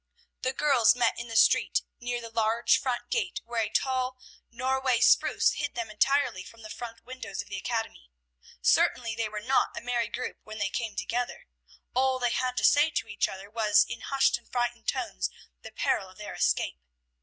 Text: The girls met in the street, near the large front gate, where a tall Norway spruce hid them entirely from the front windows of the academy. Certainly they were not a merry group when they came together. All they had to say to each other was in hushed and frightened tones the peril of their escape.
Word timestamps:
The 0.41 0.51
girls 0.51 0.95
met 0.95 1.19
in 1.19 1.27
the 1.27 1.35
street, 1.35 1.83
near 1.99 2.19
the 2.21 2.31
large 2.31 2.79
front 2.79 3.11
gate, 3.11 3.39
where 3.45 3.61
a 3.61 3.69
tall 3.69 4.17
Norway 4.49 4.99
spruce 4.99 5.51
hid 5.51 5.75
them 5.75 5.91
entirely 5.91 6.41
from 6.43 6.63
the 6.63 6.71
front 6.71 7.05
windows 7.05 7.39
of 7.43 7.49
the 7.49 7.57
academy. 7.59 8.09
Certainly 8.63 9.13
they 9.13 9.29
were 9.29 9.39
not 9.47 9.77
a 9.77 9.81
merry 9.81 10.07
group 10.07 10.37
when 10.43 10.57
they 10.57 10.69
came 10.71 10.95
together. 10.95 11.45
All 11.93 12.17
they 12.17 12.31
had 12.31 12.57
to 12.57 12.63
say 12.63 12.89
to 12.89 13.07
each 13.07 13.29
other 13.29 13.47
was 13.51 13.85
in 13.87 14.01
hushed 14.01 14.39
and 14.39 14.51
frightened 14.51 14.87
tones 14.87 15.29
the 15.61 15.69
peril 15.71 16.09
of 16.09 16.17
their 16.17 16.33
escape. 16.33 16.79